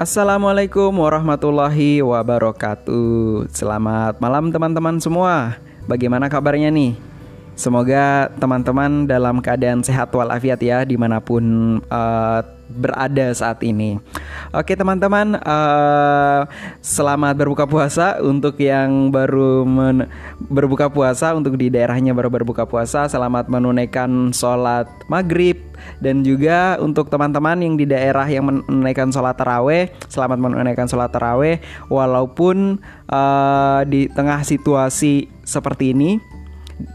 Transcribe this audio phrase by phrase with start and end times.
[0.00, 3.52] Assalamualaikum warahmatullahi wabarakatuh.
[3.52, 5.60] Selamat malam teman-teman semua.
[5.84, 6.96] Bagaimana kabarnya nih?
[7.52, 11.44] Semoga teman-teman dalam keadaan sehat walafiat ya di mana pun
[11.92, 12.40] uh,
[12.70, 13.98] berada saat ini.
[14.54, 16.46] Oke teman-teman, uh,
[16.80, 19.66] selamat berbuka puasa untuk yang baru
[20.38, 23.10] berbuka puasa untuk di daerahnya baru berbuka puasa.
[23.10, 25.58] Selamat menunaikan sholat maghrib
[25.98, 31.58] dan juga untuk teman-teman yang di daerah yang menunaikan sholat taraweh, selamat menunaikan sholat taraweh
[31.90, 32.78] walaupun
[33.10, 36.29] uh, di tengah situasi seperti ini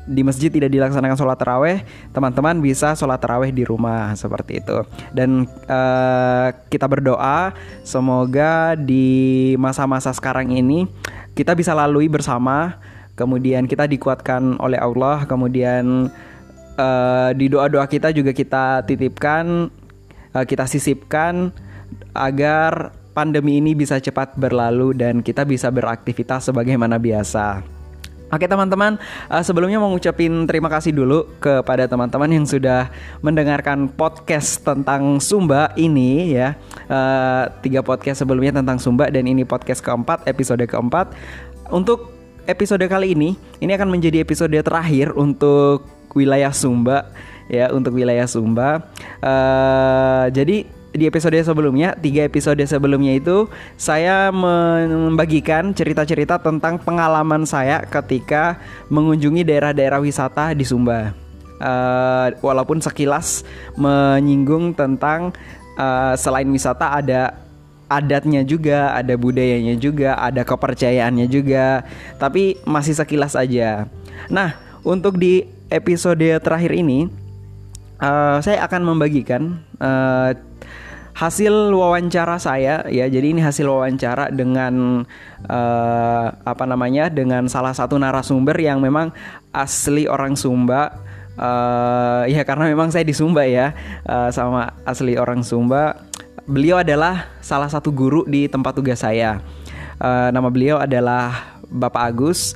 [0.05, 1.77] di masjid tidak dilaksanakan sholat taraweh,
[2.11, 4.85] teman-teman bisa sholat taraweh di rumah seperti itu.
[5.13, 7.53] Dan uh, kita berdoa
[7.85, 10.87] semoga di masa-masa sekarang ini
[11.35, 12.79] kita bisa lalui bersama,
[13.19, 16.07] kemudian kita dikuatkan oleh Allah, kemudian
[16.79, 19.67] uh, di doa-doa kita juga kita titipkan,
[20.31, 21.51] uh, kita sisipkan
[22.15, 27.74] agar pandemi ini bisa cepat berlalu dan kita bisa beraktivitas sebagaimana biasa.
[28.35, 28.99] Oke teman-teman,
[29.31, 32.91] uh, sebelumnya mau ngucapin terima kasih dulu kepada teman-teman yang sudah
[33.23, 36.59] mendengarkan podcast tentang Sumba ini ya.
[36.91, 41.15] Uh, tiga podcast sebelumnya tentang Sumba dan ini podcast keempat, episode keempat.
[41.71, 42.11] Untuk
[42.43, 47.07] episode kali ini, ini akan menjadi episode terakhir untuk wilayah Sumba
[47.47, 48.83] ya, untuk wilayah Sumba.
[49.23, 57.83] Uh, jadi di episode sebelumnya, tiga episode sebelumnya itu saya membagikan cerita-cerita tentang pengalaman saya
[57.83, 61.11] ketika mengunjungi daerah-daerah wisata di Sumba.
[61.55, 63.47] Uh, walaupun sekilas
[63.79, 65.31] menyinggung tentang
[65.79, 67.39] uh, selain wisata ada
[67.87, 71.85] adatnya juga, ada budayanya juga, ada kepercayaannya juga,
[72.17, 73.87] tapi masih sekilas aja.
[74.27, 77.07] Nah, untuk di episode terakhir ini,
[78.01, 80.33] uh, saya akan membagikan uh,
[81.15, 83.07] hasil wawancara saya ya.
[83.07, 85.07] Jadi ini hasil wawancara dengan
[85.47, 87.07] uh, apa namanya?
[87.07, 89.15] dengan salah satu narasumber yang memang
[89.55, 91.01] asli orang Sumba.
[91.35, 93.75] Uh, ya karena memang saya di Sumba ya
[94.07, 96.03] uh, sama asli orang Sumba.
[96.45, 99.41] Beliau adalah salah satu guru di tempat tugas saya.
[99.95, 102.53] Uh, nama beliau adalah Bapak Agus.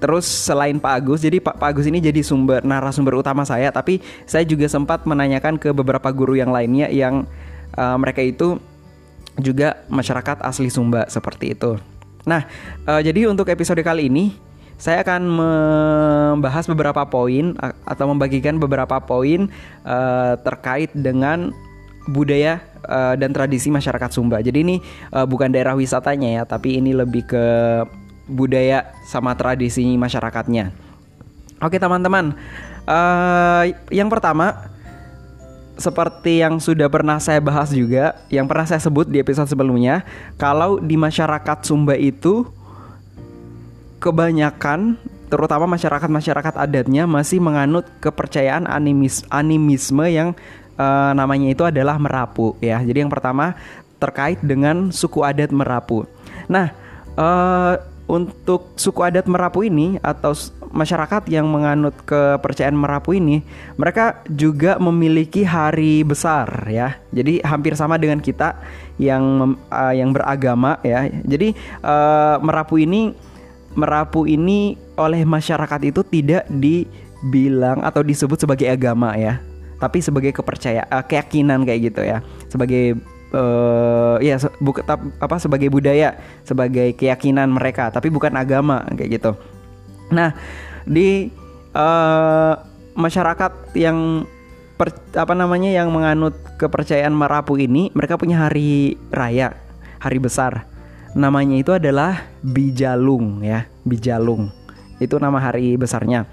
[0.00, 4.00] Terus selain Pak Agus, jadi Pak, Pak Agus ini jadi sumber narasumber utama saya, tapi
[4.24, 7.28] saya juga sempat menanyakan ke beberapa guru yang lainnya yang
[7.76, 8.56] uh, mereka itu
[9.38, 11.76] juga masyarakat asli Sumba seperti itu.
[12.24, 12.44] Nah,
[12.88, 14.34] uh, jadi untuk episode kali ini
[14.80, 17.52] saya akan membahas beberapa poin
[17.84, 19.52] atau membagikan beberapa poin
[19.84, 21.52] uh, terkait dengan
[22.08, 24.40] budaya uh, dan tradisi masyarakat Sumba.
[24.40, 24.76] Jadi ini
[25.12, 27.44] uh, bukan daerah wisatanya ya, tapi ini lebih ke
[28.30, 30.70] budaya sama tradisi masyarakatnya.
[31.60, 32.32] Oke teman-teman,
[32.88, 34.70] uh, yang pertama
[35.80, 40.04] seperti yang sudah pernah saya bahas juga, yang pernah saya sebut di episode sebelumnya,
[40.36, 42.44] kalau di masyarakat Sumba itu
[44.00, 44.96] kebanyakan
[45.30, 50.34] terutama masyarakat-masyarakat adatnya masih menganut kepercayaan animis animisme yang
[50.74, 52.82] uh, namanya itu adalah Merapu ya.
[52.82, 53.54] Jadi yang pertama
[54.00, 56.08] terkait dengan suku adat Merapu.
[56.48, 56.72] Nah,
[57.14, 57.78] uh,
[58.10, 60.34] untuk suku adat Merapu ini atau
[60.74, 63.46] masyarakat yang menganut kepercayaan Merapu ini,
[63.78, 66.98] mereka juga memiliki hari besar ya.
[67.14, 68.58] Jadi hampir sama dengan kita
[68.98, 71.06] yang uh, yang beragama ya.
[71.06, 71.54] Jadi
[71.86, 73.14] uh, Merapu ini
[73.70, 79.38] Merapu ini oleh masyarakat itu tidak dibilang atau disebut sebagai agama ya,
[79.78, 82.18] tapi sebagai kepercayaan, uh, keyakinan kayak gitu ya,
[82.50, 82.98] sebagai
[83.32, 84.38] uh, ya
[85.20, 89.32] apa sebagai budaya, sebagai keyakinan mereka, tapi bukan agama kayak gitu.
[90.10, 90.34] Nah,
[90.86, 91.30] di
[91.74, 92.54] uh,
[92.98, 94.26] masyarakat yang
[94.74, 99.54] per, apa namanya yang menganut kepercayaan Marapu ini, mereka punya hari raya,
[100.02, 100.66] hari besar.
[101.10, 104.50] Namanya itu adalah Bijalung ya, Bijalung.
[105.02, 106.26] Itu nama hari besarnya.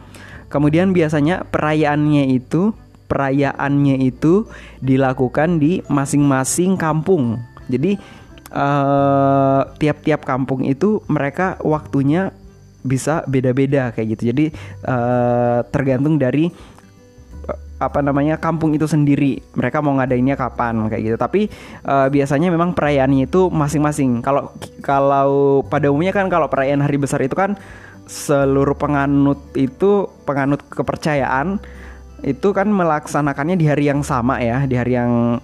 [0.47, 2.71] Kemudian biasanya perayaannya itu
[3.07, 4.45] perayaannya itu
[4.83, 7.39] dilakukan di masing-masing kampung.
[7.67, 7.99] Jadi
[8.51, 12.31] uh, tiap-tiap kampung itu mereka waktunya
[12.83, 14.23] bisa beda-beda kayak gitu.
[14.31, 14.45] Jadi
[14.87, 16.47] uh, tergantung dari
[17.47, 19.43] uh, apa namanya kampung itu sendiri.
[19.55, 21.17] Mereka mau ngadainnya kapan kayak gitu.
[21.19, 21.41] Tapi
[21.83, 24.23] uh, biasanya memang perayaannya itu masing-masing.
[24.23, 27.59] Kalau kalau pada umumnya kan kalau perayaan hari besar itu kan
[28.07, 31.59] seluruh penganut itu penganut kepercayaan
[32.25, 35.37] itu kan melaksanakannya di hari yang sama ya, di hari yang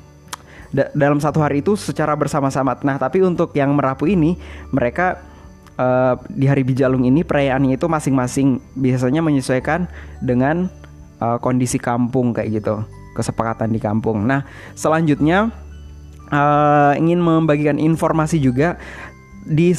[0.74, 2.74] da dalam satu hari itu secara bersama-sama.
[2.82, 4.34] Nah, tapi untuk yang merapu ini
[4.74, 5.22] mereka
[5.78, 9.86] uh, di hari Bijalung ini perayaannya itu masing-masing biasanya menyesuaikan
[10.18, 10.70] dengan
[11.22, 12.82] uh, kondisi kampung kayak gitu,
[13.14, 14.26] kesepakatan di kampung.
[14.26, 14.42] Nah,
[14.74, 15.54] selanjutnya
[16.34, 18.82] uh, ingin membagikan informasi juga
[19.46, 19.78] di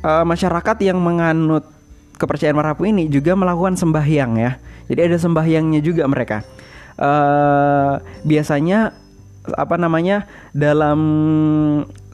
[0.00, 1.68] uh, masyarakat yang menganut
[2.16, 4.52] kepercayaan Marapu ini juga melakukan sembahyang ya.
[4.88, 6.44] Jadi ada sembahyangnya juga mereka.
[6.94, 8.94] Uh, biasanya
[9.52, 10.24] apa namanya
[10.56, 10.98] dalam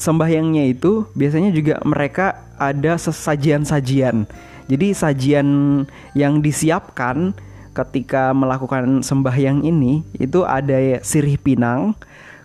[0.00, 4.26] sembahyangnya itu biasanya juga mereka ada sesajian-sajian.
[4.70, 5.49] Jadi sajian
[6.14, 7.34] yang disiapkan
[7.75, 11.94] ketika melakukan sembahyang ini itu ada sirih pinang,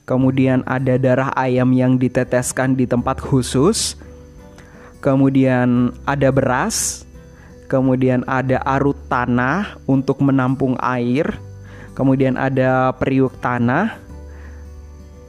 [0.09, 3.97] kemudian ada darah ayam yang diteteskan di tempat khusus,
[5.01, 7.04] kemudian ada beras,
[7.65, 11.37] kemudian ada arut tanah untuk menampung air,
[11.97, 13.97] kemudian ada periuk tanah,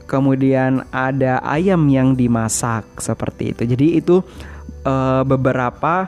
[0.05, 3.63] kemudian ada ayam yang dimasak seperti itu.
[3.75, 4.21] Jadi itu
[4.85, 6.07] uh, beberapa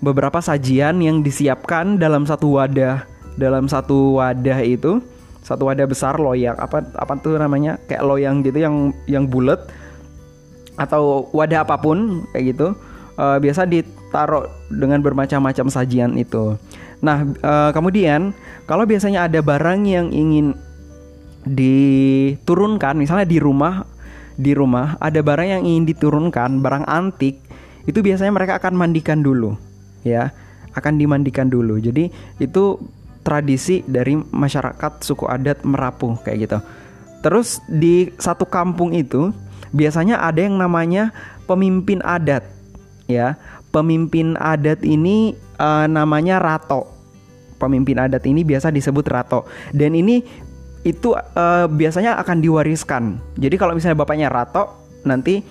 [0.00, 3.06] beberapa sajian yang disiapkan dalam satu wadah,
[3.38, 5.00] dalam satu wadah itu
[5.40, 6.54] satu wadah besar loyang.
[6.60, 7.80] Apa apa tuh namanya?
[7.88, 8.76] Kayak loyang gitu yang
[9.08, 9.70] yang bulat.
[10.80, 12.72] Atau wadah apa pun kayak gitu
[13.20, 16.56] uh, biasa ditaruh dengan bermacam-macam sajian itu.
[17.04, 18.32] Nah uh, kemudian
[18.64, 20.56] kalau biasanya ada barang yang ingin
[21.44, 23.84] diturunkan, misalnya di rumah
[24.40, 27.36] di rumah ada barang yang ingin diturunkan, barang antik
[27.84, 29.56] itu biasanya mereka akan mandikan dulu,
[30.04, 30.32] ya
[30.72, 31.76] akan dimandikan dulu.
[31.76, 32.08] Jadi
[32.40, 32.80] itu
[33.20, 36.58] tradisi dari masyarakat suku adat Merapu kayak gitu.
[37.20, 39.28] Terus di satu kampung itu
[39.76, 41.12] biasanya ada yang namanya
[41.44, 42.59] pemimpin adat
[43.10, 43.34] ya.
[43.70, 46.86] Pemimpin adat ini uh, namanya rato.
[47.58, 49.46] Pemimpin adat ini biasa disebut rato.
[49.70, 50.22] Dan ini
[50.86, 53.20] itu uh, biasanya akan diwariskan.
[53.36, 54.70] Jadi kalau misalnya bapaknya rato,
[55.04, 55.44] nanti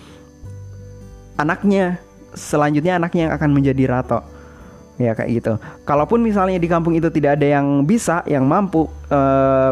[1.38, 2.02] anaknya
[2.34, 4.20] selanjutnya anaknya yang akan menjadi rato
[5.00, 5.54] ya kayak gitu.
[5.88, 9.20] Kalaupun misalnya di kampung itu tidak ada yang bisa, yang mampu e,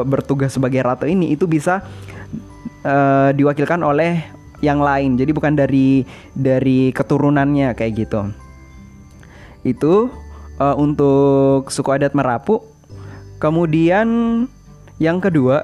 [0.07, 1.83] bertugas sebagai ratu ini, itu bisa
[2.81, 2.95] e,
[3.35, 4.23] diwakilkan oleh
[4.63, 5.15] yang lain.
[5.17, 8.21] Jadi bukan dari dari keturunannya kayak gitu.
[9.65, 10.09] Itu
[10.57, 12.63] e, untuk suku adat Merapu.
[13.37, 14.07] Kemudian
[14.97, 15.61] yang kedua,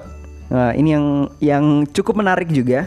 [0.53, 1.05] nah ini yang
[1.41, 2.85] yang cukup menarik juga,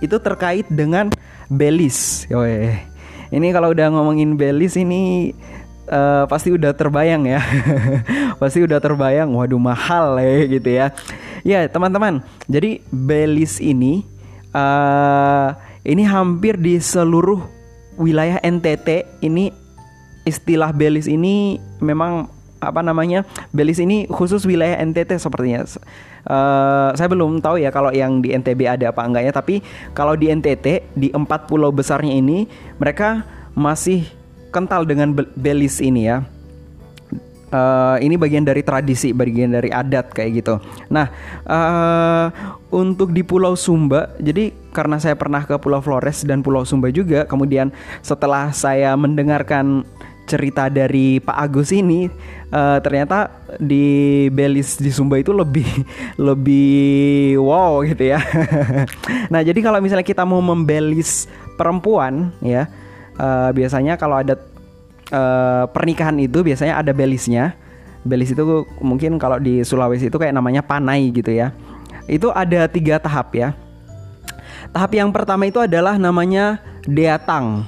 [0.00, 1.12] itu terkait dengan
[1.52, 2.24] belis.
[3.28, 5.34] Ini kalau udah ngomongin belis ini
[5.88, 7.40] uh, pasti udah terbayang ya
[8.40, 10.86] pasti udah terbayang waduh mahal ya gitu ya
[11.44, 14.06] ya teman-teman jadi Belis ini
[14.54, 15.52] uh,
[15.84, 17.42] ini hampir di seluruh
[18.00, 19.50] wilayah NTT ini
[20.24, 22.30] istilah Belis ini memang
[22.64, 25.68] apa namanya Belis ini khusus wilayah NTT sepertinya
[26.24, 29.60] uh, saya belum tahu ya kalau yang di NTB ada apa enggaknya tapi
[29.92, 32.48] kalau di NTT di empat pulau besarnya ini
[32.80, 34.08] mereka masih
[34.54, 36.22] kental dengan belis ini ya.
[37.54, 40.58] Uh, ini bagian dari tradisi, bagian dari adat kayak gitu.
[40.90, 41.06] Nah,
[41.46, 42.26] uh,
[42.74, 47.22] untuk di Pulau Sumba, jadi karena saya pernah ke Pulau Flores dan Pulau Sumba juga,
[47.30, 47.70] kemudian
[48.02, 49.86] setelah saya mendengarkan
[50.26, 52.10] cerita dari Pak Agus ini,
[52.50, 53.30] uh, ternyata
[53.62, 55.68] di Belis di Sumba itu lebih
[56.26, 58.18] lebih wow gitu ya.
[59.32, 62.66] nah, jadi kalau misalnya kita mau membelis perempuan ya
[63.18, 64.34] uh, biasanya kalau ada
[65.10, 67.56] uh, pernikahan itu biasanya ada belisnya.
[68.04, 68.44] Belis itu
[68.84, 71.56] mungkin kalau di Sulawesi itu kayak namanya panai gitu ya.
[72.04, 73.56] Itu ada tiga tahap ya.
[74.72, 77.64] Tahap yang pertama itu adalah namanya deatang.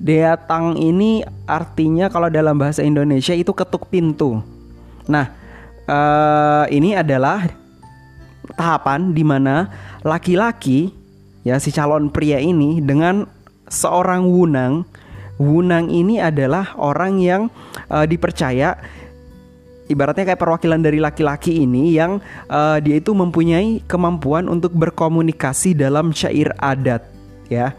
[0.00, 4.40] Deatang ini artinya kalau dalam bahasa Indonesia itu ketuk pintu.
[5.10, 5.34] Nah,
[5.90, 7.50] uh, ini adalah
[8.54, 9.70] tahapan di mana
[10.02, 10.90] laki-laki
[11.46, 13.26] ya si calon pria ini dengan
[13.66, 14.86] seorang wunang.
[15.40, 17.42] Wunang ini adalah orang yang
[17.88, 18.76] uh, dipercaya
[19.88, 22.20] ibaratnya kayak perwakilan dari laki-laki ini yang
[22.52, 27.08] uh, dia itu mempunyai kemampuan untuk berkomunikasi dalam syair adat
[27.48, 27.72] ya.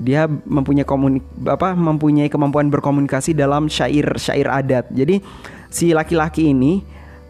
[0.00, 4.88] Dia mempunyai komunik apa mempunyai kemampuan berkomunikasi dalam syair-syair adat.
[4.90, 5.20] Jadi
[5.70, 6.82] si laki-laki ini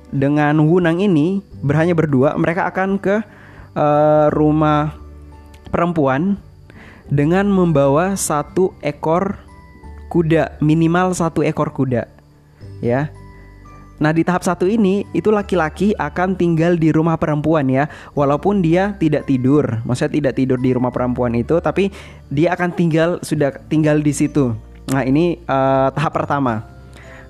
[0.09, 3.21] dengan Wunang ini berhanya berdua mereka akan ke
[3.75, 4.95] uh, rumah
[5.69, 6.39] perempuan
[7.11, 9.50] dengan membawa satu ekor
[10.11, 12.11] kuda minimal satu ekor kuda
[12.83, 13.09] ya.
[14.01, 17.87] Nah di tahap satu ini itu laki-laki akan tinggal di rumah perempuan ya.
[18.17, 21.93] Walaupun dia tidak tidur Maksudnya tidak tidur di rumah perempuan itu Tapi
[22.33, 24.57] dia akan tinggal sudah tinggal di situ.
[24.89, 26.65] Nah ini uh, tahap pertama.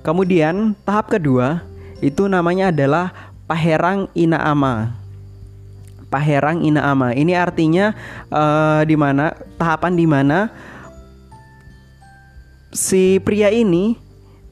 [0.06, 1.66] Kemudian tahap kedua
[2.00, 3.12] itu namanya adalah
[3.50, 4.94] Paherang Inaama.
[6.06, 7.12] Paherang Inaama.
[7.12, 7.92] Ini artinya
[8.30, 10.48] uh, di mana tahapan di mana
[12.70, 13.98] si pria ini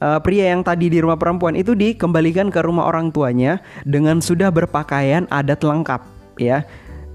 [0.02, 4.50] uh, pria yang tadi di rumah perempuan itu dikembalikan ke rumah orang tuanya dengan sudah
[4.50, 6.02] berpakaian adat lengkap
[6.38, 6.66] ya.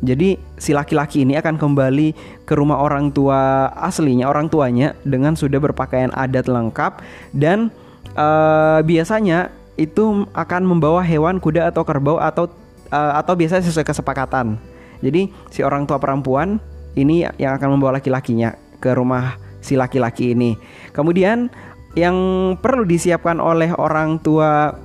[0.03, 2.11] Jadi si laki-laki ini akan kembali
[2.43, 6.99] ke rumah orang tua aslinya, orang tuanya dengan sudah berpakaian adat lengkap
[7.31, 7.71] dan
[8.19, 9.47] uh, biasanya
[9.79, 12.51] itu akan membawa hewan kuda atau kerbau atau
[12.91, 14.59] uh, atau biasanya sesuai kesepakatan.
[14.99, 16.59] Jadi si orang tua perempuan
[16.99, 20.59] ini yang akan membawa laki-lakinya ke rumah si laki-laki ini.
[20.91, 21.47] Kemudian
[21.95, 22.17] yang
[22.59, 24.75] perlu disiapkan oleh orang tua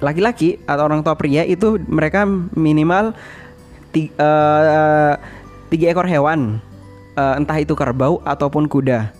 [0.00, 2.24] laki-laki atau orang tua pria itu mereka
[2.56, 3.12] minimal
[3.92, 5.14] tiga, uh, eh,
[5.68, 6.58] tiga ekor hewan,
[7.14, 9.12] uh, entah itu kerbau ataupun kuda.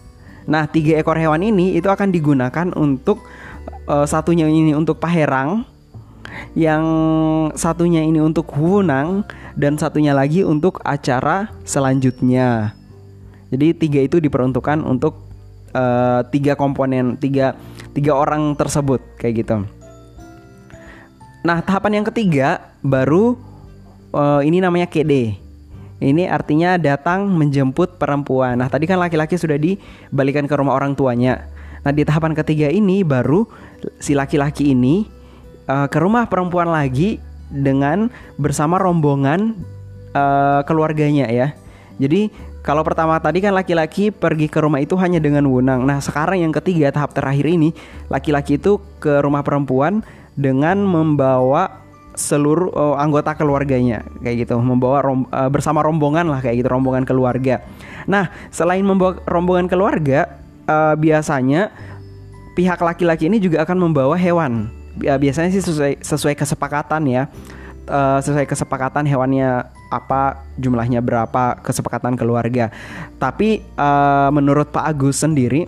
[0.49, 3.23] Nah, tiga ekor hewan ini itu akan digunakan untuk
[3.87, 5.69] uh, satunya ini untuk paherang,
[6.57, 6.85] yang
[7.55, 9.23] satunya ini untuk wunang,
[9.55, 12.80] dan satunya lagi untuk acara selanjutnya.
[13.51, 15.27] Jadi tiga itu diperuntukkan untuk
[15.75, 17.59] uh, tiga komponen, tiga
[17.91, 19.57] tiga orang tersebut kayak gitu.
[21.41, 23.35] Nah, tahapan yang ketiga baru
[24.13, 25.35] uh, ini namanya KD.
[26.01, 28.57] Ini artinya datang menjemput perempuan.
[28.57, 31.45] Nah, tadi kan laki-laki sudah dibalikan ke rumah orang tuanya.
[31.85, 33.45] Nah, di tahapan ketiga ini baru
[34.01, 35.05] si laki-laki ini
[35.69, 37.21] uh, ke rumah perempuan lagi
[37.53, 38.09] dengan
[38.41, 39.57] bersama rombongan
[40.17, 41.53] uh, keluarganya ya.
[42.01, 45.89] Jadi kalau pertama tadi kan laki-laki pergi ke rumah itu hanya dengan wunang.
[45.89, 47.73] Nah, sekarang yang ketiga tahap terakhir ini
[48.13, 50.05] laki-laki itu ke rumah perempuan
[50.37, 51.81] dengan membawa
[52.21, 57.09] seluruh uh, anggota keluarganya kayak gitu membawa rom, uh, bersama rombongan lah kayak gitu rombongan
[57.09, 57.65] keluarga.
[58.05, 60.29] Nah selain membawa rombongan keluarga
[60.69, 61.73] uh, biasanya
[62.53, 64.69] pihak laki-laki ini juga akan membawa hewan.
[65.01, 67.23] Uh, biasanya sih sesuai sesuai kesepakatan ya.
[67.89, 72.71] Uh, sesuai kesepakatan hewannya apa jumlahnya berapa kesepakatan keluarga.
[73.19, 75.67] Tapi uh, menurut Pak Agus sendiri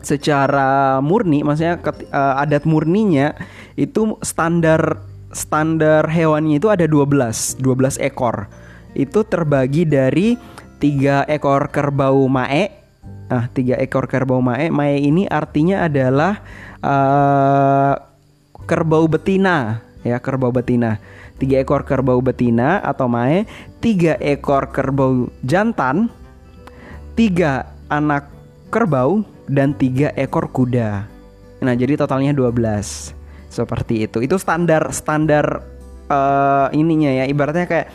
[0.00, 1.76] secara murni maksudnya
[2.12, 3.36] uh, adat murninya
[3.76, 8.50] itu standar standar hewannya itu ada 12, 12 ekor.
[8.92, 10.34] Itu terbagi dari
[10.82, 12.82] tiga ekor kerbau mae.
[13.30, 14.72] Nah, tiga ekor kerbau mae.
[14.74, 16.42] Mae ini artinya adalah
[16.82, 17.94] uh,
[18.66, 21.00] kerbau betina, ya kerbau betina.
[21.40, 23.48] Tiga ekor kerbau betina atau mae,
[23.80, 26.12] tiga ekor kerbau jantan,
[27.16, 28.28] tiga anak
[28.68, 31.08] kerbau dan tiga ekor kuda.
[31.60, 33.12] Nah, jadi totalnya 12
[33.50, 34.24] seperti itu.
[34.24, 35.60] Itu standar standar
[36.08, 37.24] uh, ininya ya.
[37.28, 37.88] Ibaratnya kayak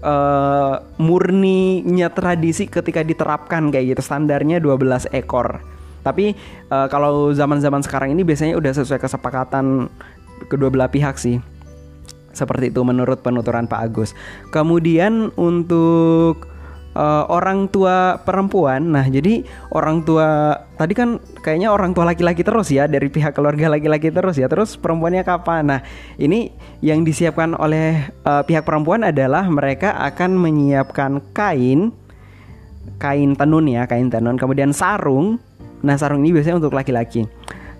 [0.00, 4.02] uh, murninya tradisi ketika diterapkan kayak gitu.
[4.04, 5.60] Standarnya 12 ekor.
[6.02, 6.34] Tapi
[6.72, 9.86] uh, kalau zaman-zaman sekarang ini biasanya udah sesuai kesepakatan
[10.46, 11.38] kedua belah pihak sih
[12.32, 14.10] seperti itu menurut penuturan Pak Agus
[14.48, 16.52] kemudian untuk
[16.96, 18.92] uh, orang tua perempuan.
[18.92, 23.72] Nah, jadi orang tua tadi kan kayaknya orang tua laki-laki terus ya dari pihak keluarga
[23.72, 24.46] laki-laki terus ya.
[24.48, 25.76] Terus perempuannya kapan?
[25.76, 25.80] Nah,
[26.20, 26.52] ini
[26.84, 31.92] yang disiapkan oleh uh, pihak perempuan adalah mereka akan menyiapkan kain
[32.98, 35.38] kain tenun ya, kain tenun, kemudian sarung.
[35.82, 37.26] Nah, sarung ini biasanya untuk laki-laki.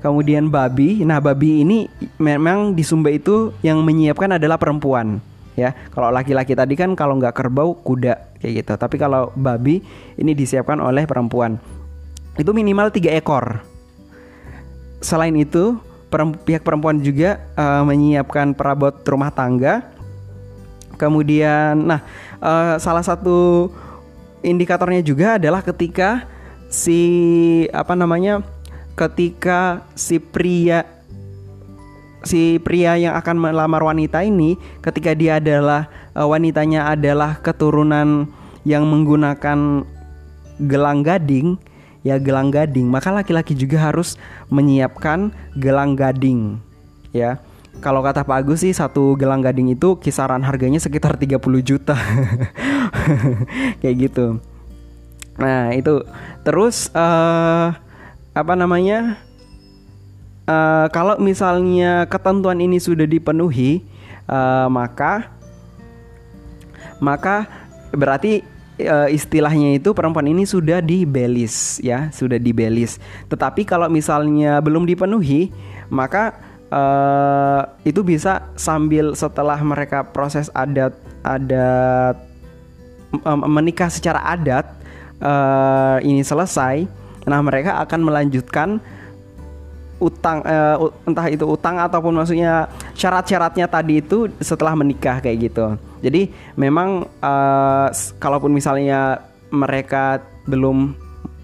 [0.02, 1.06] Kemudian babi.
[1.06, 1.86] Nah, babi ini
[2.18, 5.22] memang di Sumba itu yang menyiapkan adalah perempuan
[5.54, 5.70] ya.
[5.92, 8.72] Kalau laki-laki tadi kan kalau nggak kerbau kuda kayak gitu.
[8.74, 9.78] Tapi kalau babi
[10.18, 11.56] ini disiapkan oleh perempuan.
[12.34, 13.60] Itu minimal tiga ekor.
[15.02, 15.76] Selain itu,
[16.46, 19.84] pihak perempuan juga uh, menyiapkan perabot rumah tangga.
[20.96, 22.00] Kemudian, nah,
[22.38, 23.68] uh, salah satu
[24.40, 26.24] indikatornya juga adalah ketika
[26.70, 27.00] si
[27.74, 28.40] apa namanya?
[28.94, 30.84] Ketika si pria
[32.22, 38.30] si pria yang akan melamar wanita ini ketika dia adalah uh, wanitanya adalah keturunan
[38.62, 39.82] yang menggunakan
[40.62, 41.58] gelang gading
[42.06, 42.90] ya gelang gading.
[42.90, 44.18] Maka laki-laki juga harus
[44.50, 46.62] menyiapkan gelang gading
[47.14, 47.42] ya.
[47.80, 51.96] Kalau kata Pak Agus sih satu gelang gading itu kisaran harganya sekitar 30 juta.
[53.80, 54.26] Kayak gitu.
[55.40, 56.04] Nah itu.
[56.44, 57.72] Terus uh,
[58.32, 59.20] apa namanya
[60.48, 63.84] uh, kalau misalnya ketentuan ini sudah dipenuhi,
[64.28, 65.28] uh, maka
[67.02, 67.50] maka
[67.92, 68.40] berarti
[68.80, 72.96] uh, istilahnya itu perempuan ini sudah dibelis ya, sudah dibelis.
[73.28, 75.52] Tetapi kalau misalnya belum dipenuhi,
[75.92, 76.38] maka
[76.72, 82.16] uh, itu bisa sambil setelah mereka proses adat adat
[83.44, 84.64] menikah secara adat
[85.20, 86.88] uh, ini selesai,
[87.22, 88.82] nah mereka akan melanjutkan
[90.02, 92.66] utang uh, entah itu utang ataupun maksudnya
[92.98, 95.78] syarat-syaratnya tadi itu setelah menikah kayak gitu.
[96.02, 96.26] Jadi
[96.58, 97.88] memang uh,
[98.18, 99.22] kalaupun misalnya
[99.54, 100.18] mereka
[100.50, 100.98] belum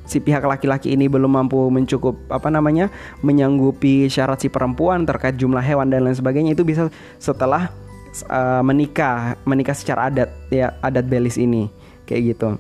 [0.09, 2.89] si pihak laki-laki ini belum mampu mencukup apa namanya
[3.21, 6.89] menyanggupi syarat si perempuan terkait jumlah hewan dan lain sebagainya itu bisa
[7.21, 7.71] setelah
[8.27, 11.71] uh, menikah menikah secara adat ya adat Belis ini
[12.09, 12.59] kayak gitu.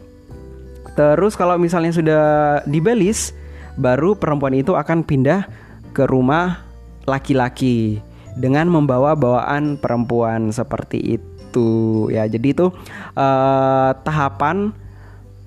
[0.99, 2.25] Terus kalau misalnya sudah
[2.67, 3.31] di Belis,
[3.79, 5.47] baru perempuan itu akan pindah
[5.95, 6.67] ke rumah
[7.07, 8.03] laki-laki
[8.35, 11.71] dengan membawa bawaan perempuan seperti itu
[12.11, 12.27] ya.
[12.27, 12.75] Jadi itu
[13.15, 14.75] uh, tahapan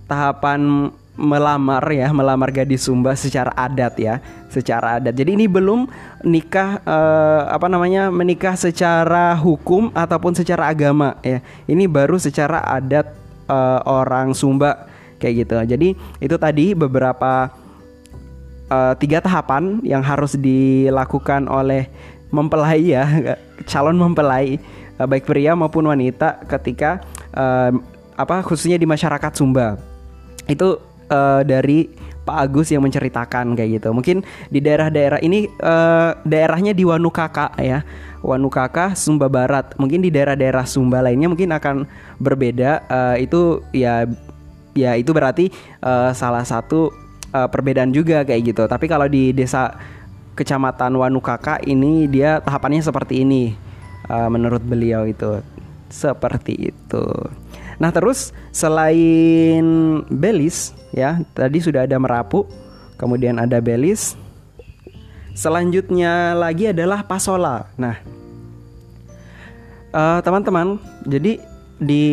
[0.07, 0.87] tahapan
[1.19, 5.11] melamar ya, melamar gadis Sumba secara adat ya, secara adat.
[5.11, 5.91] Jadi ini belum
[6.23, 8.07] nikah uh, apa namanya?
[8.07, 11.43] menikah secara hukum ataupun secara agama ya.
[11.67, 13.11] Ini baru secara adat
[13.51, 14.90] uh, orang Sumba
[15.21, 15.55] kayak gitu.
[15.61, 17.53] Jadi itu tadi beberapa
[18.73, 21.85] uh, tiga tahapan yang harus dilakukan oleh
[22.33, 23.05] mempelai ya,
[23.69, 24.57] calon mempelai
[24.97, 27.05] uh, baik pria maupun wanita ketika
[27.37, 27.69] uh,
[28.17, 29.77] apa khususnya di masyarakat Sumba.
[30.49, 30.81] Itu
[31.13, 33.89] uh, dari Pak Agus yang menceritakan kayak gitu.
[33.91, 34.21] Mungkin
[34.53, 37.81] di daerah-daerah ini uh, daerahnya di Wanukaka ya.
[38.21, 39.73] Wanukaka Sumba Barat.
[39.81, 41.89] Mungkin di daerah-daerah Sumba lainnya mungkin akan
[42.21, 42.85] berbeda.
[42.85, 44.05] Uh, itu ya
[44.77, 45.49] ya itu berarti
[45.83, 46.91] uh, salah satu
[47.31, 48.63] uh, perbedaan juga kayak gitu.
[48.67, 49.75] Tapi kalau di desa
[50.35, 53.55] kecamatan Wanukaka ini dia tahapannya seperti ini.
[54.11, 55.39] Uh, menurut beliau itu
[55.87, 57.05] seperti itu.
[57.77, 59.63] Nah, terus selain
[60.09, 62.47] Belis ya, tadi sudah ada Merapu,
[62.99, 64.19] kemudian ada Belis.
[65.31, 67.71] Selanjutnya lagi adalah Pasola.
[67.79, 67.95] Nah,
[69.95, 70.75] uh, teman-teman,
[71.07, 71.39] jadi
[71.81, 72.03] di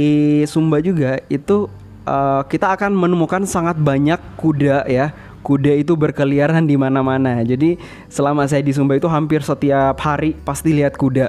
[0.46, 1.66] Sumba juga itu
[2.08, 5.12] uh, kita akan menemukan sangat banyak kuda ya.
[5.44, 7.44] Kuda itu berkeliaran di mana-mana.
[7.44, 7.76] Jadi
[8.08, 11.28] selama saya di Sumba itu hampir setiap hari pasti lihat kuda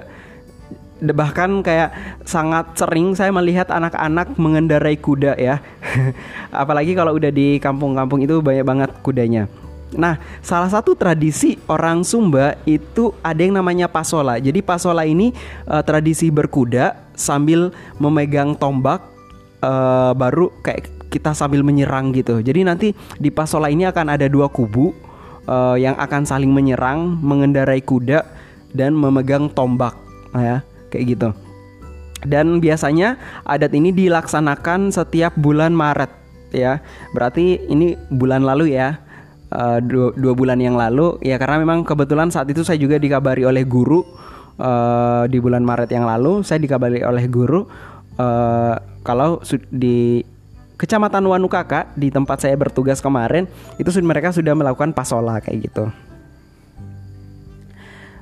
[1.00, 1.96] bahkan kayak
[2.28, 5.64] sangat sering saya melihat anak-anak mengendarai kuda ya
[6.52, 9.48] apalagi kalau udah di kampung-kampung itu banyak banget kudanya
[9.90, 14.38] Nah, salah satu tradisi orang Sumba itu ada yang namanya pasola.
[14.38, 15.34] Jadi pasola ini
[15.66, 19.02] uh, tradisi berkuda sambil memegang tombak
[19.64, 22.40] uh, baru kayak kita sambil menyerang gitu.
[22.40, 24.94] Jadi nanti di pasola ini akan ada dua kubu
[25.50, 28.24] uh, yang akan saling menyerang, mengendarai kuda
[28.72, 29.98] dan memegang tombak,
[30.30, 30.58] nah, ya
[30.94, 31.30] kayak gitu.
[32.20, 33.16] Dan biasanya
[33.48, 36.12] adat ini dilaksanakan setiap bulan Maret
[36.52, 36.84] ya.
[37.16, 39.02] Berarti ini bulan lalu ya.
[39.50, 43.42] Uh, dua, dua bulan yang lalu ya karena memang kebetulan saat itu saya juga dikabari
[43.42, 44.06] oleh guru
[44.62, 47.66] uh, di bulan Maret yang lalu saya dikabari oleh guru
[48.20, 49.40] uh, kalau
[49.72, 50.22] di
[50.80, 55.92] Kecamatan Wanukaka di tempat saya bertugas kemarin itu mereka sudah melakukan pasola kayak gitu.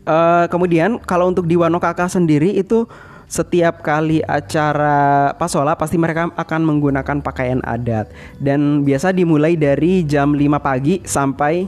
[0.08, 2.90] Uh, kemudian kalau untuk di Wanokaka sendiri itu
[3.28, 8.08] setiap kali acara pasola pasti mereka akan menggunakan pakaian adat
[8.40, 11.68] dan biasa dimulai dari jam 5 pagi sampai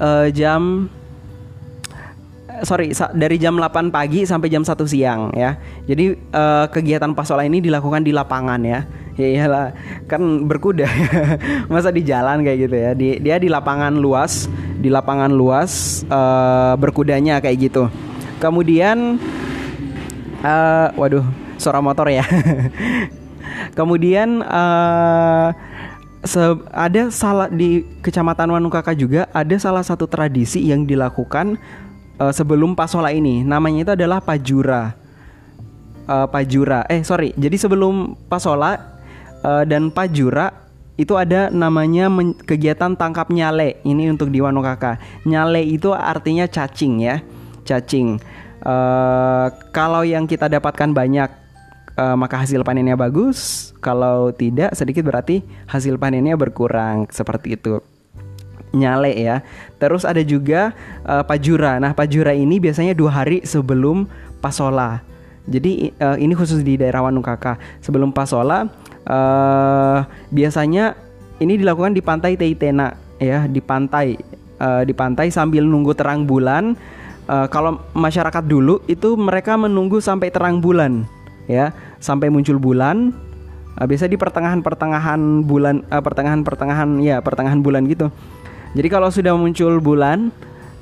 [0.00, 0.88] uh, jam
[2.62, 5.58] sorry dari jam 8 pagi sampai jam 1 siang ya.
[5.86, 8.86] Jadi uh, kegiatan pasola ini dilakukan di lapangan ya.
[9.12, 9.76] Ya iyalah,
[10.08, 10.88] kan berkuda
[11.72, 12.90] masa di jalan kayak gitu ya.
[12.96, 14.48] Di, dia di lapangan luas
[14.80, 17.92] di lapangan luas uh, berkudanya kayak gitu.
[18.40, 19.20] Kemudian
[20.40, 21.26] uh, waduh,
[21.60, 22.24] suara motor ya.
[23.78, 25.52] Kemudian uh,
[26.72, 31.58] ada salah di Kecamatan Wanukaka juga ada salah satu tradisi yang dilakukan
[32.18, 33.44] uh, sebelum Pasola ini.
[33.46, 34.92] Namanya itu adalah Pajura.
[36.08, 36.84] Uh, Pajura.
[36.90, 38.76] Eh sorry, jadi sebelum Pasola
[39.46, 40.50] uh, dan Pajura
[41.00, 42.10] itu ada namanya
[42.44, 43.80] kegiatan tangkap nyale.
[43.86, 47.16] Ini untuk di Wanokaka nyale itu artinya cacing ya.
[47.64, 48.18] Cacing.
[48.62, 51.30] Uh, kalau yang kita dapatkan banyak
[51.98, 53.70] uh, maka hasil panennya bagus.
[53.82, 57.10] Kalau tidak sedikit berarti hasil panennya berkurang.
[57.10, 57.82] Seperti itu
[58.72, 59.44] nyale ya.
[59.78, 60.72] Terus ada juga
[61.04, 61.78] uh, pajura.
[61.78, 64.08] Nah pajura ini biasanya dua hari sebelum
[64.42, 65.04] pasola.
[65.46, 67.58] Jadi uh, ini khusus di daerah Wanukaka.
[67.84, 68.66] Sebelum pasola
[69.06, 69.98] uh,
[70.32, 70.98] biasanya
[71.42, 74.18] ini dilakukan di pantai Teitena ya di pantai
[74.58, 76.74] uh, di pantai sambil nunggu terang bulan.
[77.22, 81.06] Uh, kalau masyarakat dulu itu mereka menunggu sampai terang bulan
[81.46, 81.70] ya
[82.02, 83.14] sampai muncul bulan.
[83.72, 88.12] Uh, biasa di pertengahan pertengahan bulan uh, pertengahan pertengahan ya pertengahan bulan gitu
[88.72, 90.32] jadi kalau sudah muncul bulan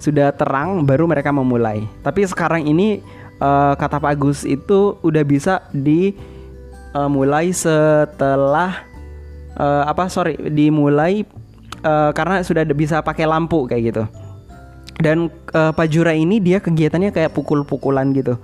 [0.00, 1.84] sudah terang baru mereka memulai.
[2.00, 3.04] Tapi sekarang ini
[3.38, 6.16] uh, kata Pak Agus itu udah bisa di
[6.96, 8.88] uh, mulai setelah
[9.60, 11.28] uh, apa sorry dimulai
[11.84, 14.04] uh, karena sudah bisa pakai lampu kayak gitu.
[15.00, 18.40] Dan uh, pajura ini dia kegiatannya kayak pukul-pukulan gitu.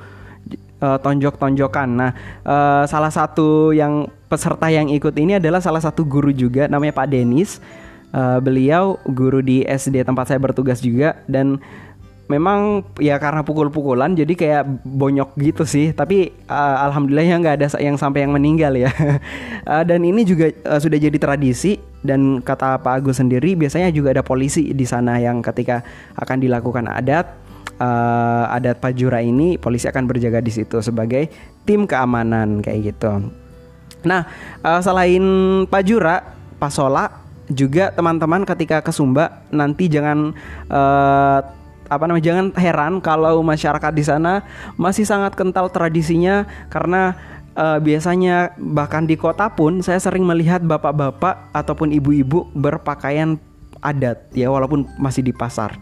[0.77, 1.89] Uh, tonjok-tonjokan.
[1.89, 2.13] Nah
[2.45, 7.09] uh, salah satu yang peserta yang ikut ini adalah salah satu guru juga namanya Pak
[7.09, 7.65] Denis
[8.17, 11.61] uh, beliau guru di SD tempat saya bertugas juga dan
[12.27, 15.95] memang ya karena pukul-pukulan jadi kayak bonyok gitu sih.
[15.95, 18.91] Tapi uh, alhamdulillah ya nggak ada yang sampai yang meninggal ya.
[19.63, 24.15] Uh, dan ini juga uh, sudah jadi tradisi dan kata Pak Agus sendiri biasanya juga
[24.15, 25.83] ada polisi di sana yang ketika
[26.19, 27.27] akan dilakukan adat
[27.79, 31.31] uh, adat Pajura ini polisi akan berjaga di situ sebagai
[31.67, 33.31] tim keamanan kayak gitu.
[34.07, 34.23] Nah
[34.63, 35.25] selain
[35.67, 36.23] Pajura
[36.63, 40.35] Pasola juga teman-teman ketika ke Sumba nanti jangan
[40.71, 41.39] uh,
[41.87, 44.43] apa namanya jangan heran kalau masyarakat di sana
[44.75, 47.15] masih sangat kental tradisinya karena
[47.55, 53.39] uh, biasanya bahkan di kota pun saya sering melihat bapak-bapak ataupun ibu-ibu berpakaian
[53.79, 55.79] adat ya walaupun masih di pasar.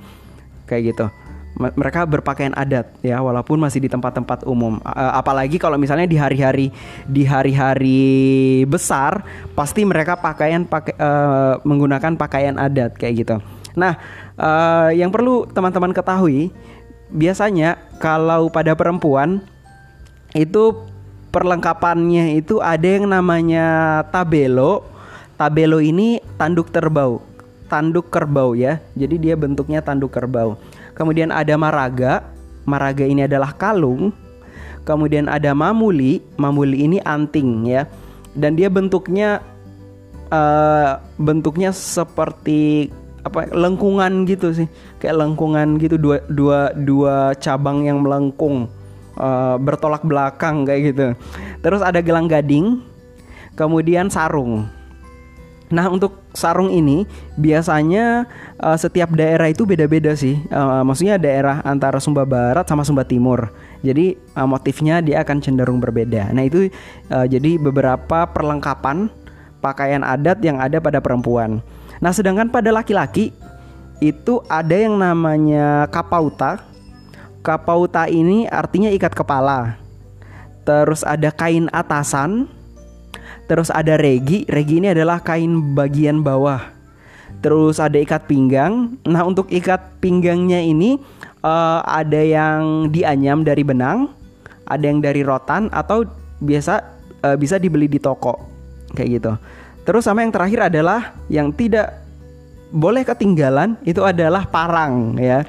[0.68, 1.23] Kayak gitu
[1.54, 6.74] mereka berpakaian adat ya walaupun masih di tempat-tempat umum uh, apalagi kalau misalnya di hari-hari
[7.06, 8.02] di hari-hari
[8.66, 9.22] besar
[9.54, 13.36] pasti mereka pakaian pakai uh, menggunakan pakaian adat kayak gitu
[13.78, 13.98] nah
[14.34, 16.50] uh, yang perlu teman-teman ketahui
[17.14, 19.38] biasanya kalau pada perempuan
[20.34, 20.74] itu
[21.34, 23.66] perlengkapannya itu ada yang namanya
[24.14, 24.86] tabelo.
[25.34, 27.18] Tabelo ini tanduk terbau,
[27.66, 28.78] tanduk kerbau ya.
[28.94, 30.54] Jadi dia bentuknya tanduk kerbau.
[30.94, 32.22] Kemudian ada maraga.
[32.64, 34.14] Maraga ini adalah kalung.
[34.86, 36.22] Kemudian ada mamuli.
[36.38, 37.84] Mamuli ini anting ya.
[38.34, 39.42] Dan dia bentuknya
[40.30, 42.90] uh, bentuknya seperti
[43.24, 44.68] apa lengkungan gitu sih
[45.00, 48.68] kayak lengkungan gitu dua dua dua cabang yang melengkung
[49.16, 51.06] uh, bertolak belakang kayak gitu
[51.64, 52.84] terus ada gelang gading
[53.56, 54.68] kemudian sarung
[55.74, 57.02] nah untuk sarung ini
[57.34, 58.30] biasanya
[58.62, 63.50] uh, setiap daerah itu beda-beda sih uh, maksudnya daerah antara Sumba Barat sama Sumba Timur
[63.82, 66.70] jadi uh, motifnya dia akan cenderung berbeda nah itu
[67.10, 69.10] uh, jadi beberapa perlengkapan
[69.58, 71.58] pakaian adat yang ada pada perempuan
[72.04, 73.32] Nah, sedangkan pada laki-laki
[74.02, 76.60] itu ada yang namanya kapauta.
[77.44, 79.80] Kapauta ini artinya ikat kepala.
[80.68, 82.48] Terus ada kain atasan.
[83.44, 84.48] Terus ada regi.
[84.48, 86.60] Regi ini adalah kain bagian bawah.
[87.44, 88.96] Terus ada ikat pinggang.
[89.04, 90.96] Nah, untuk ikat pinggangnya ini
[91.44, 94.08] uh, ada yang dianyam dari benang,
[94.64, 96.08] ada yang dari rotan atau
[96.40, 96.80] biasa
[97.20, 98.40] uh, bisa dibeli di toko.
[98.96, 99.32] Kayak gitu.
[99.84, 102.00] Terus sama yang terakhir adalah yang tidak
[102.72, 105.44] boleh ketinggalan itu adalah parang ya.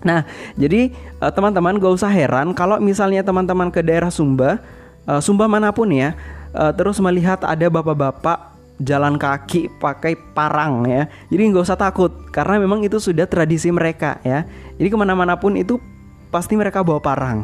[0.00, 4.62] Nah, jadi uh, teman-teman gak usah heran kalau misalnya teman-teman ke daerah Sumba,
[5.04, 6.14] uh, Sumba mana pun ya,
[6.58, 11.06] uh, terus melihat ada bapak-bapak jalan kaki pakai parang ya.
[11.30, 14.42] Jadi nggak usah takut karena memang itu sudah tradisi mereka ya.
[14.78, 15.78] Jadi ke mana-mana pun itu
[16.34, 17.38] pasti mereka bawa parang.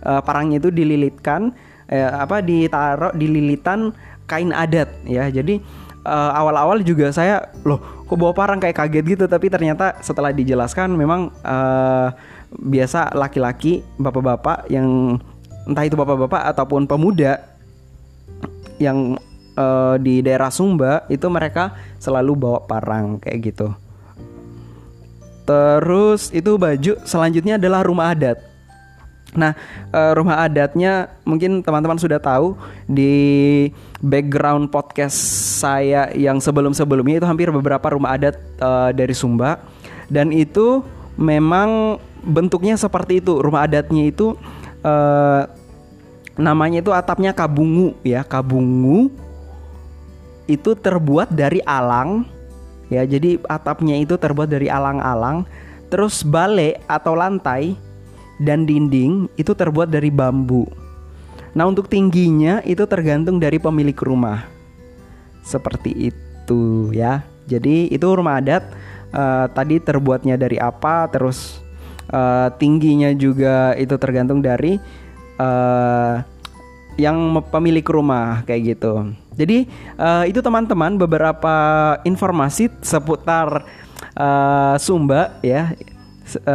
[0.00, 1.52] Uh, parangnya itu dililitkan,
[1.92, 3.92] eh, apa ditaruh dililitan
[4.24, 5.28] kain adat ya.
[5.28, 5.60] Jadi
[6.08, 10.96] uh, awal-awal juga saya loh kok bawa parang kayak kaget gitu tapi ternyata setelah dijelaskan
[10.96, 12.08] memang uh,
[12.56, 15.20] biasa laki-laki bapak-bapak yang
[15.68, 17.49] entah itu bapak-bapak ataupun pemuda
[18.80, 19.20] yang
[19.60, 23.68] uh, di daerah Sumba itu mereka selalu bawa parang kayak gitu.
[25.44, 28.38] Terus itu baju selanjutnya adalah rumah adat.
[29.30, 29.54] Nah,
[29.94, 32.58] uh, rumah adatnya mungkin teman-teman sudah tahu
[32.90, 33.70] di
[34.02, 35.14] background podcast
[35.62, 39.62] saya yang sebelum-sebelumnya itu hampir beberapa rumah adat uh, dari Sumba
[40.10, 40.82] dan itu
[41.14, 43.38] memang bentuknya seperti itu.
[43.38, 44.34] Rumah adatnya itu
[44.82, 45.46] uh,
[46.38, 49.10] namanya itu atapnya kabungu ya, kabungu
[50.50, 52.26] itu terbuat dari alang
[52.90, 53.06] ya.
[53.06, 55.46] Jadi atapnya itu terbuat dari alang-alang.
[55.90, 57.74] Terus bale atau lantai
[58.38, 60.66] dan dinding itu terbuat dari bambu.
[61.50, 64.46] Nah, untuk tingginya itu tergantung dari pemilik rumah.
[65.42, 67.26] Seperti itu ya.
[67.50, 68.62] Jadi itu rumah adat
[69.10, 71.58] uh, tadi terbuatnya dari apa, terus
[72.14, 74.78] uh, tingginya juga itu tergantung dari
[75.40, 76.20] uh,
[77.00, 77.16] yang
[77.48, 79.16] pemilik rumah kayak gitu.
[79.32, 79.64] Jadi
[79.96, 81.56] uh, itu teman-teman beberapa
[82.04, 83.64] informasi seputar
[84.20, 85.72] uh, Sumba ya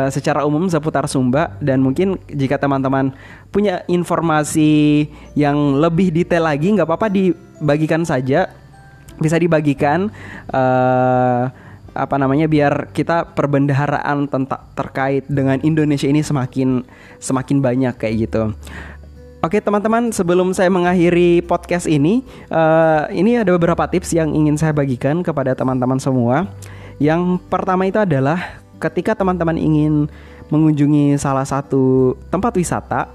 [0.07, 3.11] secara umum seputar Sumba dan mungkin jika teman-teman
[3.51, 5.03] punya informasi
[5.35, 8.47] yang lebih detail lagi nggak apa-apa dibagikan saja
[9.19, 10.07] bisa dibagikan
[10.51, 11.51] uh,
[11.95, 16.83] apa namanya biar kita perbendaharaan tentang terkait dengan Indonesia ini semakin
[17.23, 18.51] semakin banyak kayak gitu.
[19.39, 24.73] Oke teman-teman sebelum saya mengakhiri podcast ini uh, ini ada beberapa tips yang ingin saya
[24.75, 26.49] bagikan kepada teman-teman semua.
[26.99, 30.11] Yang pertama itu adalah ketika teman-teman ingin
[30.49, 33.07] mengunjungi salah satu tempat wisata,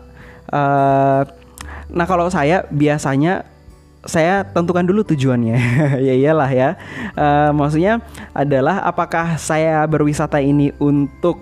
[0.54, 1.22] uh,
[1.90, 3.44] nah kalau saya biasanya
[4.04, 5.56] saya tentukan dulu tujuannya.
[6.06, 6.68] ya iyalah ya.
[7.16, 8.00] Uh, maksudnya
[8.32, 11.40] adalah apakah saya berwisata ini untuk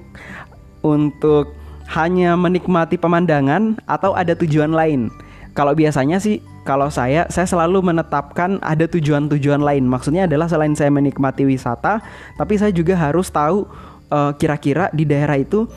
[0.83, 1.55] untuk
[1.88, 5.11] hanya menikmati pemandangan atau ada tujuan lain?
[5.55, 9.87] Kalau biasanya sih kalau saya saya selalu menetapkan ada tujuan-tujuan lain.
[9.87, 12.03] Maksudnya adalah selain saya menikmati wisata,
[12.37, 13.66] tapi saya juga harus tahu
[14.09, 15.68] kira kira-kira di daerah itu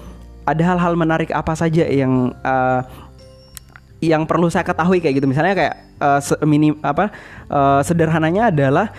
[0.48, 2.82] ada hal-hal menarik apa saja yang uh,
[4.02, 7.14] yang perlu saya ketahui kayak gitu misalnya kayak uh, mini apa
[7.48, 8.90] uh, sederhananya adalah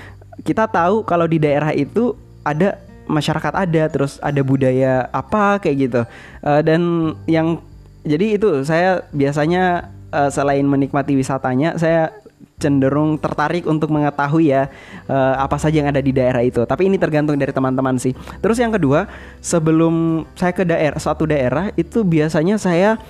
[0.47, 2.15] kita tahu kalau di daerah itu
[2.47, 2.79] ada
[3.11, 6.01] masyarakat ada terus ada budaya apa kayak gitu
[6.47, 7.59] uh, dan yang
[8.07, 12.15] jadi itu saya biasanya uh, selain menikmati wisatanya saya
[12.63, 14.71] cenderung tertarik untuk mengetahui ya
[15.11, 16.63] uh, apa saja yang ada di daerah itu.
[16.63, 18.15] Tapi ini tergantung dari teman-teman sih.
[18.39, 19.11] Terus yang kedua,
[19.43, 23.03] sebelum saya ke daerah suatu daerah itu biasanya saya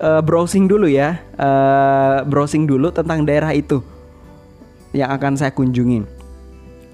[0.00, 3.84] uh, browsing dulu ya, uh, browsing dulu tentang daerah itu
[4.90, 6.02] yang akan saya kunjungi.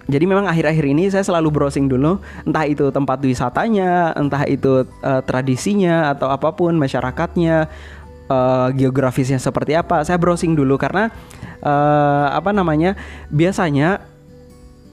[0.06, 5.22] Jadi memang akhir-akhir ini saya selalu browsing dulu, entah itu tempat wisatanya, entah itu uh,
[5.26, 7.66] tradisinya atau apa pun masyarakatnya,
[8.30, 10.06] uh, geografisnya seperti apa.
[10.06, 11.10] Saya browsing dulu karena
[11.58, 12.94] uh, apa namanya?
[13.34, 13.98] Biasanya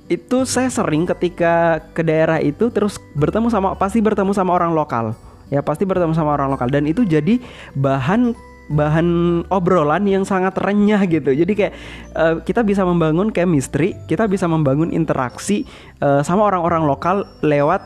[0.10, 5.14] itu saya sering ketika ke daerah itu terus bertemu sama pasti bertemu sama orang lokal.
[5.54, 7.38] Ya, pasti bertemu sama orang lokal dan itu jadi
[7.78, 8.34] bahan
[8.74, 9.08] bahan
[9.52, 11.36] obrolan yang sangat renyah gitu.
[11.36, 11.74] Jadi kayak
[12.16, 15.68] uh, kita bisa membangun chemistry, kita bisa membangun interaksi
[16.00, 17.82] uh, sama orang-orang lokal lewat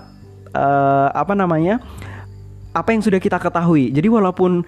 [0.54, 1.84] uh, apa namanya?
[2.78, 3.90] apa yang sudah kita ketahui.
[3.90, 4.62] Jadi walaupun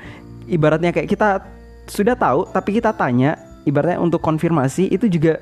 [0.50, 1.46] ibaratnya kayak kita
[1.86, 3.38] sudah tahu tapi kita tanya
[3.70, 5.38] ibaratnya untuk konfirmasi itu juga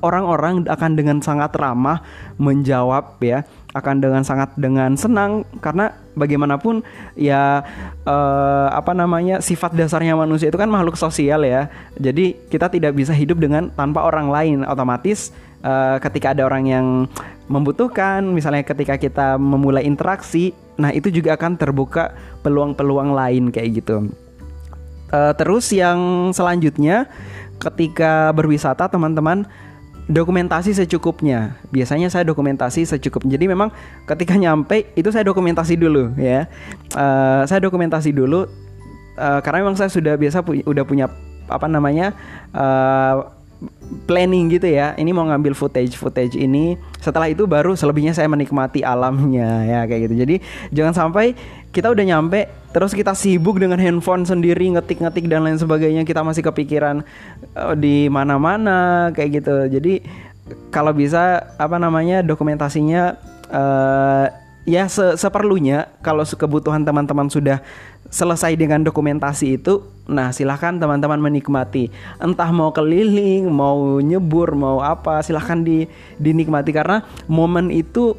[0.00, 2.00] orang-orang uh, akan dengan sangat ramah
[2.40, 3.44] menjawab ya
[3.76, 6.84] akan dengan sangat dengan senang karena bagaimanapun
[7.16, 7.64] ya
[8.04, 11.72] uh, apa namanya sifat dasarnya manusia itu kan makhluk sosial ya.
[11.96, 14.58] Jadi kita tidak bisa hidup dengan tanpa orang lain.
[14.68, 15.32] Otomatis
[15.64, 16.86] uh, ketika ada orang yang
[17.48, 24.08] membutuhkan misalnya ketika kita memulai interaksi nah itu juga akan terbuka peluang-peluang lain kayak gitu.
[25.12, 27.04] Uh, terus yang selanjutnya
[27.60, 29.44] ketika berwisata teman-teman
[30.10, 31.58] dokumentasi secukupnya.
[31.70, 33.38] Biasanya saya dokumentasi secukupnya.
[33.38, 33.70] Jadi memang
[34.06, 36.50] ketika nyampe itu saya dokumentasi dulu ya.
[36.94, 38.46] Uh, saya dokumentasi dulu
[39.18, 41.06] uh, karena memang saya sudah biasa pu udah punya
[41.50, 42.16] apa namanya
[42.54, 43.41] uh,
[44.08, 44.96] planning gitu ya.
[44.98, 46.74] Ini mau ngambil footage footage ini.
[46.98, 50.14] Setelah itu baru selebihnya saya menikmati alamnya ya kayak gitu.
[50.22, 50.36] Jadi
[50.74, 51.34] jangan sampai
[51.72, 56.44] kita udah nyampe terus kita sibuk dengan handphone sendiri ngetik-ngetik dan lain sebagainya kita masih
[56.44, 57.00] kepikiran
[57.56, 60.04] uh, di mana-mana kayak gitu jadi
[60.68, 63.16] kalau bisa apa namanya dokumentasinya
[63.48, 64.26] uh,
[64.68, 67.64] ya se seperlunya kalau kebutuhan teman-teman sudah
[68.12, 71.88] selesai dengan dokumentasi itu nah silahkan teman-teman menikmati.
[72.20, 75.88] Entah mau keliling mau nyebur mau apa silahkan di
[76.20, 76.70] dinikmati.
[76.74, 78.12] Karena momen itu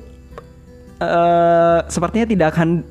[0.97, 2.81] uh, sepertinya tidak akan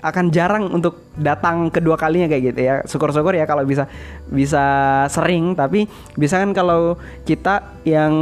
[0.00, 2.74] akan jarang untuk datang kedua kalinya kayak gitu ya.
[2.84, 3.88] Syukur-syukur ya kalau bisa
[4.28, 4.64] bisa
[5.08, 5.56] sering.
[5.56, 5.88] Tapi
[6.20, 8.12] bisa kan kalau kita yang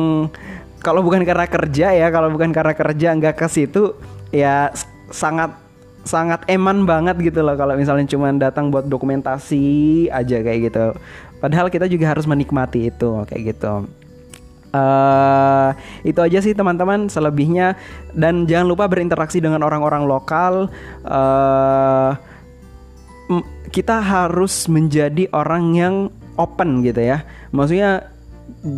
[0.79, 3.98] kalau bukan karena kerja ya, kalau bukan karena kerja nggak ke situ
[4.31, 4.70] ya
[5.11, 5.67] sangat
[6.09, 10.97] sangat eman banget gitu loh kalau misalnya cuma datang buat dokumentasi aja kayak gitu.
[11.44, 13.85] Padahal kita juga harus menikmati itu kayak gitu.
[14.68, 15.73] Uh,
[16.05, 17.73] itu aja sih teman-teman selebihnya
[18.12, 20.73] dan jangan lupa berinteraksi dengan orang-orang lokal.
[21.05, 22.16] Uh,
[23.68, 25.94] kita harus menjadi orang yang
[26.40, 27.25] open gitu ya.
[27.53, 28.09] Maksudnya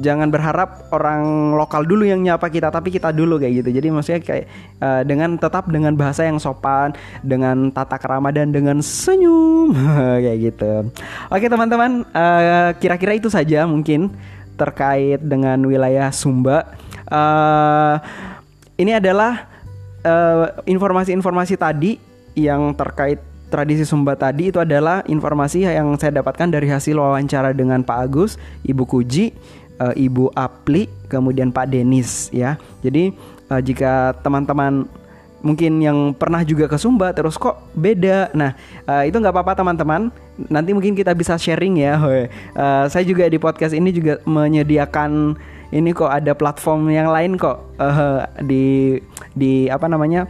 [0.02, 3.70] jangan berharap orang lokal dulu yang nyapa kita tapi kita dulu kayak gitu.
[3.80, 4.46] Jadi maksudnya kayak
[4.82, 6.92] uh, dengan tetap dengan bahasa yang sopan,
[7.24, 9.72] dengan tata kerama dan dengan senyum
[10.24, 10.72] kayak gitu.
[11.32, 14.12] Oke teman-teman, uh, kira-kira itu saja mungkin
[14.58, 16.68] terkait dengan wilayah Sumba.
[17.08, 17.96] Uh,
[18.76, 19.48] ini adalah
[20.64, 21.92] informasi-informasi uh, tadi
[22.32, 27.82] yang terkait tradisi Sumba tadi itu adalah informasi yang saya dapatkan dari hasil wawancara dengan
[27.82, 29.34] Pak Agus, Ibu Kuji,
[29.80, 32.60] uh, Ibu Apli, kemudian Pak Denis ya.
[32.84, 33.16] Jadi
[33.48, 34.86] uh, jika teman-teman
[35.40, 38.28] mungkin yang pernah juga ke Sumba terus kok beda.
[38.36, 38.52] Nah,
[38.84, 40.12] uh, itu nggak apa-apa teman-teman.
[40.52, 41.96] Nanti mungkin kita bisa sharing ya.
[41.96, 45.34] Uh, saya juga di podcast ini juga menyediakan
[45.70, 48.98] ini kok ada platform yang lain kok uh, di
[49.32, 50.28] di apa namanya?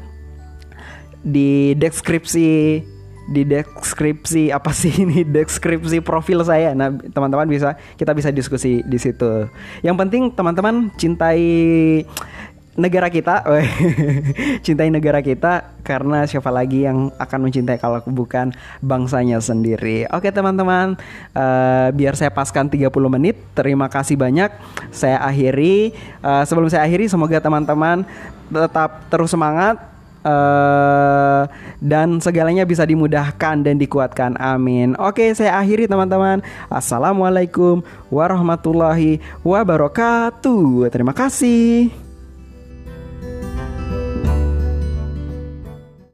[1.20, 2.80] di deskripsi
[3.28, 6.72] di deskripsi apa sih ini deskripsi profil saya.
[6.72, 9.48] Nah, teman-teman bisa kita bisa diskusi di situ.
[9.84, 11.42] Yang penting teman-teman cintai
[12.78, 13.44] negara kita,
[14.64, 20.06] cintai negara kita karena siapa lagi yang akan mencintai kalau bukan bangsanya sendiri.
[20.14, 20.94] Oke teman-teman,
[21.34, 23.36] uh, biar saya paskan 30 menit.
[23.52, 24.48] Terima kasih banyak.
[24.94, 25.92] Saya akhiri.
[26.22, 28.06] Uh, sebelum saya akhiri, semoga teman-teman
[28.50, 29.89] tetap terus semangat.
[30.24, 31.48] Uh,
[31.80, 34.36] dan segalanya bisa dimudahkan dan dikuatkan.
[34.40, 34.96] Amin.
[35.00, 36.44] Oke, saya akhiri teman-teman.
[36.68, 37.80] Assalamualaikum
[38.12, 40.90] warahmatullahi wabarakatuh.
[40.92, 42.09] Terima kasih.